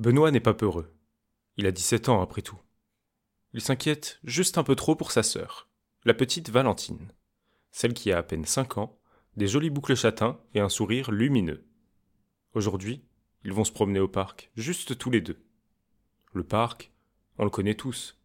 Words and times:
Benoît 0.00 0.30
n'est 0.30 0.40
pas 0.40 0.54
peureux. 0.54 0.96
Il 1.58 1.66
a 1.66 1.72
17 1.72 2.08
ans 2.08 2.22
après 2.22 2.40
tout. 2.40 2.58
Il 3.52 3.60
s'inquiète 3.60 4.18
juste 4.24 4.56
un 4.56 4.62
peu 4.62 4.74
trop 4.74 4.96
pour 4.96 5.12
sa 5.12 5.22
sœur, 5.22 5.68
la 6.06 6.14
petite 6.14 6.48
Valentine, 6.48 7.12
celle 7.70 7.92
qui 7.92 8.10
a 8.10 8.16
à 8.16 8.22
peine 8.22 8.46
5 8.46 8.78
ans, 8.78 8.98
des 9.36 9.46
jolies 9.46 9.68
boucles 9.68 9.94
châtains 9.94 10.40
et 10.54 10.60
un 10.60 10.70
sourire 10.70 11.10
lumineux. 11.10 11.68
Aujourd'hui, 12.54 13.04
ils 13.44 13.52
vont 13.52 13.64
se 13.64 13.72
promener 13.72 14.00
au 14.00 14.08
parc, 14.08 14.50
juste 14.56 14.96
tous 14.96 15.10
les 15.10 15.20
deux. 15.20 15.44
Le 16.32 16.44
parc, 16.44 16.92
on 17.36 17.44
le 17.44 17.50
connaît 17.50 17.74
tous. 17.74 18.18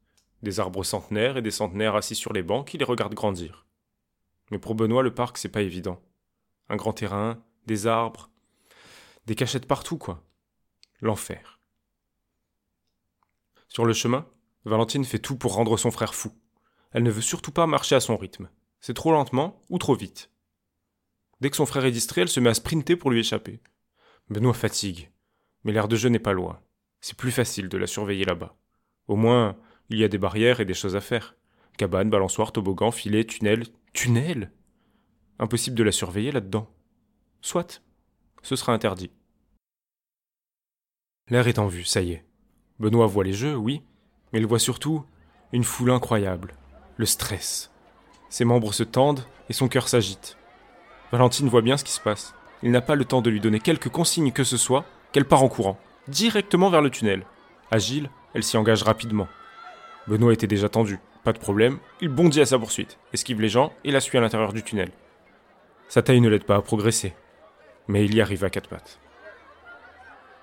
Des 0.43 0.61
arbres 0.61 0.85
centenaires 0.85 1.35
et 1.35 1.41
des 1.41 1.51
centenaires 1.51 1.95
assis 1.95 2.15
sur 2.15 2.31
les 2.31 2.41
bancs 2.41 2.65
qui 2.65 2.77
les 2.77 2.85
regardent 2.85 3.15
grandir. 3.15 3.67
Mais 4.49 4.59
pour 4.59 4.75
Benoît, 4.75 5.03
le 5.03 5.13
parc, 5.13 5.37
c'est 5.37 5.49
pas 5.49 5.61
évident. 5.61 6.01
Un 6.69 6.77
grand 6.77 6.93
terrain, 6.93 7.43
des 7.65 7.85
arbres, 7.85 8.29
des 9.25 9.35
cachettes 9.35 9.67
partout, 9.67 9.97
quoi. 9.97 10.23
L'enfer. 11.01 11.54
Sur 13.75 13.83
le 13.83 13.91
chemin, 13.91 14.25
Valentine 14.63 15.03
fait 15.03 15.19
tout 15.19 15.35
pour 15.35 15.53
rendre 15.53 15.75
son 15.75 15.91
frère 15.91 16.15
fou. 16.15 16.31
Elle 16.91 17.03
ne 17.03 17.11
veut 17.11 17.19
surtout 17.21 17.51
pas 17.51 17.67
marcher 17.67 17.95
à 17.95 17.99
son 17.99 18.15
rythme. 18.15 18.49
C'est 18.79 18.93
trop 18.93 19.11
lentement 19.11 19.61
ou 19.69 19.77
trop 19.79 19.95
vite. 19.95 20.31
Dès 21.41 21.49
que 21.49 21.57
son 21.57 21.65
frère 21.65 21.83
est 21.83 21.91
distrait, 21.91 22.21
elle 22.21 22.29
se 22.29 22.39
met 22.39 22.51
à 22.51 22.53
sprinter 22.53 22.95
pour 22.95 23.11
lui 23.11 23.19
échapper. 23.19 23.59
Benoît 24.29 24.53
fatigue, 24.53 25.11
mais 25.65 25.73
l'air 25.73 25.89
de 25.89 25.97
jeu 25.97 26.07
n'est 26.07 26.19
pas 26.19 26.31
loin. 26.31 26.61
C'est 27.01 27.17
plus 27.17 27.33
facile 27.33 27.67
de 27.67 27.77
la 27.77 27.85
surveiller 27.85 28.23
là-bas. 28.23 28.55
Au 29.09 29.17
moins, 29.17 29.57
il 29.89 29.97
y 29.97 30.05
a 30.05 30.07
des 30.07 30.19
barrières 30.19 30.61
et 30.61 30.65
des 30.65 30.73
choses 30.73 30.95
à 30.95 31.01
faire. 31.01 31.35
Cabane, 31.77 32.09
balançoire, 32.09 32.53
toboggan, 32.53 32.91
filet, 32.91 33.25
tunnel. 33.25 33.65
Tunnel? 33.91 34.53
Impossible 35.37 35.75
de 35.75 35.83
la 35.83 35.91
surveiller 35.91 36.31
là-dedans. 36.31 36.73
Soit, 37.41 37.83
ce 38.41 38.55
sera 38.55 38.71
interdit. 38.71 39.11
L'air 41.27 41.49
est 41.49 41.59
en 41.59 41.67
vue, 41.67 41.83
ça 41.83 42.01
y 42.01 42.13
est. 42.13 42.25
Benoît 42.79 43.07
voit 43.07 43.23
les 43.23 43.33
jeux, 43.33 43.55
oui, 43.55 43.81
mais 44.33 44.39
il 44.39 44.45
voit 44.45 44.59
surtout 44.59 45.05
une 45.53 45.63
foule 45.63 45.91
incroyable, 45.91 46.55
le 46.97 47.05
stress. 47.05 47.71
Ses 48.29 48.43
membres 48.43 48.73
se 48.73 48.83
tendent 48.83 49.25
et 49.49 49.53
son 49.53 49.67
cœur 49.67 49.87
s'agite. 49.87 50.37
Valentine 51.11 51.47
voit 51.47 51.61
bien 51.61 51.77
ce 51.77 51.85
qui 51.85 51.93
se 51.93 52.01
passe. 52.01 52.33
Il 52.63 52.71
n'a 52.71 52.81
pas 52.81 52.95
le 52.95 53.05
temps 53.05 53.21
de 53.21 53.29
lui 53.29 53.39
donner 53.39 53.59
quelque 53.59 53.87
consigne 53.87 54.31
que 54.31 54.43
ce 54.43 54.57
soit, 54.57 54.83
qu'elle 55.11 55.25
part 55.25 55.43
en 55.43 55.47
courant, 55.47 55.79
directement 56.07 56.69
vers 56.69 56.81
le 56.81 56.89
tunnel. 56.89 57.25
Agile, 57.71 58.09
elle 58.33 58.43
s'y 58.43 58.57
engage 58.57 58.83
rapidement. 58.83 59.27
Benoît 60.07 60.33
était 60.33 60.47
déjà 60.47 60.67
tendu, 60.67 60.99
pas 61.23 61.33
de 61.33 61.39
problème, 61.39 61.79
il 62.01 62.09
bondit 62.09 62.41
à 62.41 62.45
sa 62.45 62.59
poursuite, 62.59 62.99
esquive 63.13 63.41
les 63.41 63.49
gens 63.49 63.71
et 63.83 63.91
la 63.91 64.01
suit 64.01 64.17
à 64.17 64.21
l'intérieur 64.21 64.51
du 64.51 64.63
tunnel. 64.63 64.91
Sa 65.87 66.01
taille 66.01 66.21
ne 66.21 66.29
l'aide 66.29 66.43
pas 66.43 66.55
à 66.55 66.61
progresser, 66.61 67.13
mais 67.87 68.03
il 68.03 68.13
y 68.13 68.21
arrive 68.21 68.43
à 68.43 68.49
quatre 68.49 68.69
pattes. 68.69 68.99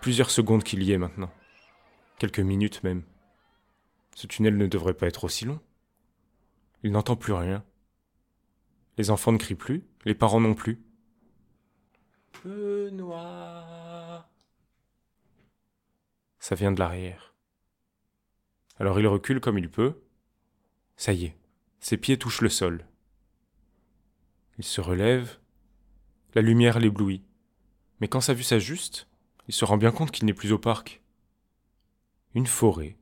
Plusieurs 0.01 0.31
secondes 0.31 0.65
qu'il 0.65 0.83
y 0.83 0.93
est 0.93 0.99
maintenant. 0.99 1.31
Quelques 2.19 2.41
minutes 2.41 2.83
même. 2.83 3.03
Ce 4.15 4.27
tunnel 4.27 4.57
ne 4.57 4.67
devrait 4.67 4.95
pas 4.95 5.07
être 5.07 5.25
aussi 5.25 5.45
long. 5.45 5.61
Il 6.83 6.93
n'entend 6.93 7.17
plus 7.17 7.33
rien. 7.33 7.65
Les 8.99 9.11
enfants 9.11 9.33
ne 9.33 9.39
crient 9.39 9.55
plus, 9.55 9.85
les 10.05 10.15
parents 10.15 10.41
non 10.41 10.55
plus. 10.55 10.83
Benoît. 12.45 14.29
Ça 16.39 16.55
vient 16.55 16.73
de 16.73 16.79
l'arrière. 16.79 17.35
Alors 18.79 18.99
il 18.99 19.07
recule 19.07 19.41
comme 19.41 19.59
il 19.59 19.71
peut. 19.71 20.03
Ça 20.97 21.13
y 21.13 21.27
est, 21.27 21.37
ses 21.81 21.97
pieds 21.97 22.19
touchent 22.19 22.41
le 22.41 22.49
sol. 22.49 22.87
Il 24.59 24.65
se 24.65 24.81
relève. 24.81 25.39
La 26.35 26.43
lumière 26.43 26.79
l'éblouit. 26.79 27.25
Mais 28.01 28.09
quand 28.09 28.21
sa 28.21 28.35
vue 28.35 28.43
s'ajuste, 28.43 29.07
il 29.49 29.55
se 29.55 29.65
rend 29.65 29.77
bien 29.77 29.93
compte 29.93 30.11
qu'il 30.11 30.25
n'est 30.25 30.35
plus 30.35 30.53
au 30.53 30.59
parc 30.59 31.02
une 32.35 32.47
forêt, 32.47 32.97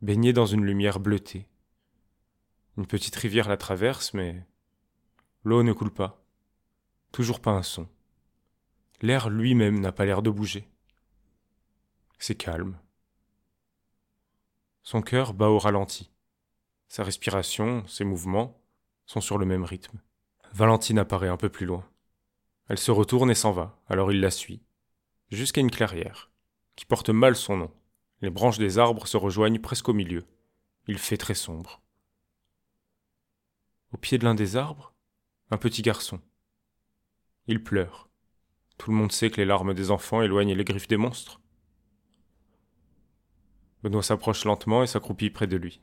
baignée 0.00 0.32
dans 0.32 0.46
une 0.46 0.64
lumière 0.64 0.98
bleutée. 0.98 1.46
Une 2.78 2.86
petite 2.86 3.16
rivière 3.16 3.48
la 3.48 3.58
traverse, 3.58 4.14
mais 4.14 4.46
l'eau 5.44 5.62
ne 5.62 5.74
coule 5.74 5.92
pas. 5.92 6.24
Toujours 7.12 7.40
pas 7.40 7.50
un 7.50 7.62
son. 7.62 7.86
L'air 9.02 9.28
lui-même 9.28 9.78
n'a 9.78 9.92
pas 9.92 10.06
l'air 10.06 10.22
de 10.22 10.30
bouger. 10.30 10.70
C'est 12.18 12.34
calme. 12.34 12.78
Son 14.82 15.02
cœur 15.02 15.34
bat 15.34 15.50
au 15.50 15.58
ralenti. 15.58 16.10
Sa 16.88 17.04
respiration, 17.04 17.86
ses 17.86 18.04
mouvements 18.04 18.58
sont 19.04 19.20
sur 19.20 19.36
le 19.36 19.44
même 19.44 19.64
rythme. 19.64 20.00
Valentine 20.52 20.98
apparaît 20.98 21.28
un 21.28 21.36
peu 21.36 21.50
plus 21.50 21.66
loin. 21.66 21.86
Elle 22.68 22.78
se 22.78 22.90
retourne 22.90 23.30
et 23.30 23.34
s'en 23.34 23.52
va, 23.52 23.78
alors 23.86 24.12
il 24.12 24.20
la 24.20 24.30
suit, 24.30 24.62
jusqu'à 25.30 25.60
une 25.60 25.70
clairière, 25.70 26.30
qui 26.76 26.86
porte 26.86 27.10
mal 27.10 27.36
son 27.36 27.58
nom. 27.58 27.70
Les 28.20 28.30
branches 28.30 28.58
des 28.58 28.78
arbres 28.78 29.06
se 29.06 29.16
rejoignent 29.16 29.60
presque 29.60 29.88
au 29.88 29.92
milieu. 29.92 30.24
Il 30.86 30.98
fait 30.98 31.16
très 31.16 31.34
sombre. 31.34 31.82
Au 33.92 33.96
pied 33.96 34.18
de 34.18 34.24
l'un 34.24 34.34
des 34.34 34.56
arbres, 34.56 34.94
un 35.50 35.56
petit 35.56 35.82
garçon. 35.82 36.20
Il 37.46 37.62
pleure. 37.62 38.08
Tout 38.78 38.90
le 38.90 38.96
monde 38.96 39.12
sait 39.12 39.30
que 39.30 39.36
les 39.36 39.44
larmes 39.44 39.74
des 39.74 39.90
enfants 39.90 40.22
éloignent 40.22 40.54
les 40.54 40.64
griffes 40.64 40.88
des 40.88 40.96
monstres. 40.96 41.40
Benoît 43.82 44.02
s'approche 44.02 44.44
lentement 44.44 44.82
et 44.82 44.86
s'accroupit 44.86 45.30
près 45.30 45.46
de 45.46 45.56
lui. 45.56 45.80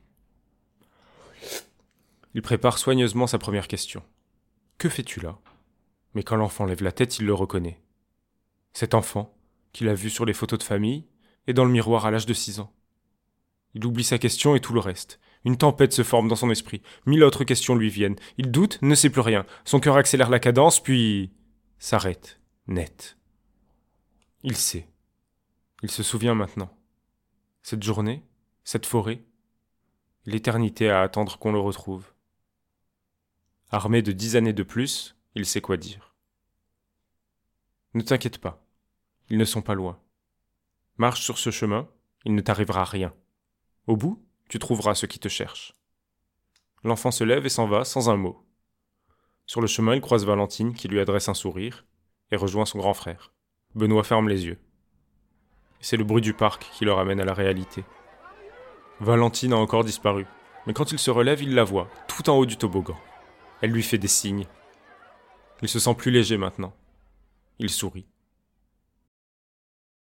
Il 2.34 2.42
prépare 2.42 2.78
soigneusement 2.78 3.26
sa 3.26 3.38
première 3.38 3.68
question. 3.68 4.02
Que 4.78 4.88
fais-tu 4.88 5.20
là? 5.20 5.38
Mais 6.14 6.22
quand 6.22 6.36
l'enfant 6.36 6.64
lève 6.64 6.82
la 6.82 6.92
tête, 6.92 7.18
il 7.18 7.26
le 7.26 7.34
reconnaît. 7.34 7.80
Cet 8.72 8.94
enfant, 8.94 9.34
qu'il 9.72 9.88
a 9.88 9.94
vu 9.94 10.10
sur 10.10 10.24
les 10.24 10.32
photos 10.32 10.58
de 10.58 10.64
famille, 10.64 11.06
et 11.46 11.52
dans 11.52 11.64
le 11.64 11.70
miroir 11.70 12.06
à 12.06 12.10
l'âge 12.10 12.26
de 12.26 12.34
six 12.34 12.60
ans. 12.60 12.72
Il 13.74 13.84
oublie 13.86 14.04
sa 14.04 14.18
question 14.18 14.54
et 14.54 14.60
tout 14.60 14.74
le 14.74 14.80
reste. 14.80 15.18
Une 15.44 15.56
tempête 15.56 15.92
se 15.92 16.02
forme 16.02 16.28
dans 16.28 16.36
son 16.36 16.50
esprit. 16.50 16.82
Mille 17.06 17.24
autres 17.24 17.44
questions 17.44 17.74
lui 17.74 17.88
viennent. 17.88 18.18
Il 18.38 18.50
doute, 18.50 18.78
ne 18.82 18.94
sait 18.94 19.10
plus 19.10 19.20
rien. 19.20 19.44
Son 19.64 19.80
cœur 19.80 19.96
accélère 19.96 20.30
la 20.30 20.38
cadence, 20.38 20.80
puis 20.80 21.32
s'arrête, 21.78 22.40
net. 22.68 23.16
Il 24.42 24.56
sait. 24.56 24.88
Il 25.82 25.90
se 25.90 26.02
souvient 26.02 26.34
maintenant. 26.34 26.70
Cette 27.62 27.82
journée, 27.82 28.24
cette 28.64 28.86
forêt, 28.86 29.24
l'éternité 30.26 30.90
à 30.90 31.02
attendre 31.02 31.38
qu'on 31.38 31.52
le 31.52 31.58
retrouve. 31.58 32.12
Armé 33.70 34.02
de 34.02 34.12
dix 34.12 34.36
années 34.36 34.52
de 34.52 34.62
plus, 34.62 35.16
il 35.34 35.46
sait 35.46 35.60
quoi 35.60 35.76
dire. 35.76 36.14
Ne 37.94 38.02
t'inquiète 38.02 38.38
pas, 38.38 38.64
ils 39.28 39.38
ne 39.38 39.44
sont 39.44 39.62
pas 39.62 39.74
loin. 39.74 40.01
Marche 40.98 41.22
sur 41.22 41.38
ce 41.38 41.50
chemin, 41.50 41.88
il 42.24 42.34
ne 42.34 42.40
t'arrivera 42.40 42.84
rien. 42.84 43.14
Au 43.86 43.96
bout, 43.96 44.24
tu 44.48 44.58
trouveras 44.58 44.94
ce 44.94 45.06
qui 45.06 45.18
te 45.18 45.28
cherche. 45.28 45.74
L'enfant 46.84 47.10
se 47.10 47.24
lève 47.24 47.46
et 47.46 47.48
s'en 47.48 47.66
va 47.66 47.84
sans 47.84 48.10
un 48.10 48.16
mot. 48.16 48.44
Sur 49.46 49.60
le 49.60 49.66
chemin, 49.66 49.94
il 49.94 50.00
croise 50.00 50.26
Valentine 50.26 50.74
qui 50.74 50.88
lui 50.88 51.00
adresse 51.00 51.28
un 51.28 51.34
sourire 51.34 51.84
et 52.30 52.36
rejoint 52.36 52.66
son 52.66 52.78
grand 52.78 52.94
frère. 52.94 53.32
Benoît 53.74 54.04
ferme 54.04 54.28
les 54.28 54.44
yeux. 54.46 54.58
C'est 55.80 55.96
le 55.96 56.04
bruit 56.04 56.22
du 56.22 56.34
parc 56.34 56.70
qui 56.72 56.84
le 56.84 56.92
ramène 56.92 57.20
à 57.20 57.24
la 57.24 57.34
réalité. 57.34 57.84
Valentine 59.00 59.54
a 59.54 59.56
encore 59.56 59.84
disparu, 59.84 60.26
mais 60.66 60.74
quand 60.74 60.92
il 60.92 60.98
se 60.98 61.10
relève, 61.10 61.42
il 61.42 61.54
la 61.54 61.64
voit, 61.64 61.88
tout 62.06 62.28
en 62.30 62.36
haut 62.36 62.46
du 62.46 62.56
toboggan. 62.56 62.96
Elle 63.62 63.70
lui 63.70 63.82
fait 63.82 63.98
des 63.98 64.08
signes. 64.08 64.46
Il 65.62 65.68
se 65.68 65.78
sent 65.78 65.94
plus 65.94 66.10
léger 66.10 66.36
maintenant. 66.36 66.74
Il 67.58 67.70
sourit. 67.70 68.06